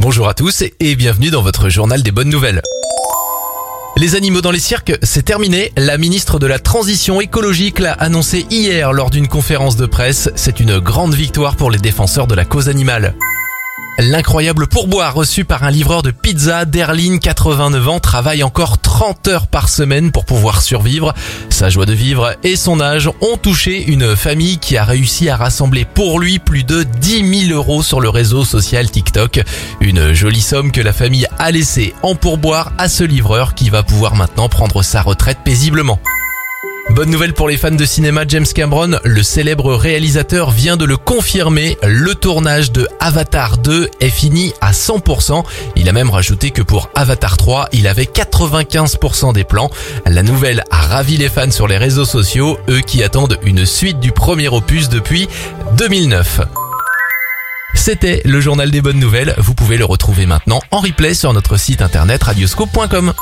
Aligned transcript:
Bonjour 0.00 0.28
à 0.28 0.32
tous 0.34 0.64
et 0.80 0.96
bienvenue 0.96 1.28
dans 1.28 1.42
votre 1.42 1.68
journal 1.68 2.02
des 2.02 2.10
bonnes 2.10 2.30
nouvelles. 2.30 2.62
Les 3.98 4.14
animaux 4.14 4.40
dans 4.40 4.50
les 4.50 4.58
cirques, 4.58 4.96
c'est 5.02 5.26
terminé. 5.26 5.72
La 5.76 5.98
ministre 5.98 6.38
de 6.38 6.46
la 6.46 6.58
Transition 6.58 7.20
écologique 7.20 7.80
l'a 7.80 7.92
annoncé 7.92 8.46
hier 8.48 8.94
lors 8.94 9.10
d'une 9.10 9.28
conférence 9.28 9.76
de 9.76 9.84
presse. 9.84 10.30
C'est 10.36 10.58
une 10.58 10.78
grande 10.78 11.12
victoire 11.12 11.54
pour 11.54 11.70
les 11.70 11.78
défenseurs 11.78 12.26
de 12.26 12.34
la 12.34 12.46
cause 12.46 12.70
animale. 12.70 13.14
L'incroyable 14.00 14.66
pourboire 14.66 15.12
reçu 15.12 15.44
par 15.44 15.62
un 15.62 15.70
livreur 15.70 16.02
de 16.02 16.10
pizza, 16.10 16.64
Derlin, 16.64 17.18
89 17.18 17.86
ans, 17.86 18.00
travaille 18.00 18.42
encore 18.42 18.78
30 18.78 19.28
heures 19.28 19.46
par 19.46 19.68
semaine 19.68 20.10
pour 20.10 20.24
pouvoir 20.24 20.62
survivre. 20.62 21.12
Sa 21.50 21.68
joie 21.68 21.84
de 21.84 21.92
vivre 21.92 22.34
et 22.42 22.56
son 22.56 22.80
âge 22.80 23.10
ont 23.20 23.36
touché 23.36 23.84
une 23.84 24.16
famille 24.16 24.56
qui 24.56 24.78
a 24.78 24.84
réussi 24.84 25.28
à 25.28 25.36
rassembler 25.36 25.84
pour 25.84 26.18
lui 26.18 26.38
plus 26.38 26.64
de 26.64 26.82
10 26.82 27.48
000 27.48 27.54
euros 27.54 27.82
sur 27.82 28.00
le 28.00 28.08
réseau 28.08 28.42
social 28.46 28.90
TikTok. 28.90 29.42
Une 29.82 30.14
jolie 30.14 30.40
somme 30.40 30.72
que 30.72 30.80
la 30.80 30.94
famille 30.94 31.26
a 31.38 31.50
laissée 31.50 31.92
en 32.02 32.14
pourboire 32.14 32.72
à 32.78 32.88
ce 32.88 33.04
livreur 33.04 33.54
qui 33.54 33.68
va 33.68 33.82
pouvoir 33.82 34.14
maintenant 34.16 34.48
prendre 34.48 34.82
sa 34.82 35.02
retraite 35.02 35.40
paisiblement. 35.44 36.00
Bonne 36.90 37.10
nouvelle 37.10 37.34
pour 37.34 37.48
les 37.48 37.56
fans 37.56 37.70
de 37.70 37.84
cinéma, 37.84 38.24
James 38.26 38.46
Cameron, 38.52 38.98
le 39.04 39.22
célèbre 39.22 39.74
réalisateur 39.74 40.50
vient 40.50 40.76
de 40.76 40.84
le 40.84 40.96
confirmer, 40.96 41.78
le 41.86 42.14
tournage 42.14 42.72
de 42.72 42.88
Avatar 42.98 43.58
2 43.58 43.88
est 44.00 44.10
fini 44.10 44.52
à 44.60 44.72
100%. 44.72 45.44
Il 45.76 45.88
a 45.88 45.92
même 45.92 46.10
rajouté 46.10 46.50
que 46.50 46.62
pour 46.62 46.90
Avatar 46.96 47.36
3, 47.36 47.68
il 47.72 47.86
avait 47.86 48.04
95% 48.04 49.32
des 49.32 49.44
plans. 49.44 49.70
La 50.04 50.24
nouvelle 50.24 50.64
a 50.70 50.80
ravi 50.80 51.16
les 51.16 51.28
fans 51.28 51.50
sur 51.50 51.68
les 51.68 51.78
réseaux 51.78 52.04
sociaux, 52.04 52.58
eux 52.68 52.80
qui 52.80 53.04
attendent 53.04 53.38
une 53.44 53.66
suite 53.66 54.00
du 54.00 54.10
premier 54.10 54.48
opus 54.48 54.88
depuis 54.88 55.28
2009. 55.76 56.40
C'était 57.74 58.20
le 58.24 58.40
journal 58.40 58.70
des 58.70 58.82
bonnes 58.82 58.98
nouvelles, 58.98 59.34
vous 59.38 59.54
pouvez 59.54 59.76
le 59.76 59.84
retrouver 59.84 60.26
maintenant 60.26 60.60
en 60.72 60.80
replay 60.80 61.14
sur 61.14 61.32
notre 61.32 61.56
site 61.56 61.82
internet 61.82 62.24
radioscope.com. 62.24 63.12